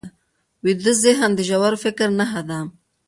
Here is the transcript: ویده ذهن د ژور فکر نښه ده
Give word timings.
ویده 0.63 0.93
ذهن 1.03 1.31
د 1.35 1.39
ژور 1.49 1.73
فکر 1.83 2.07
نښه 2.19 2.41
ده 2.49 2.59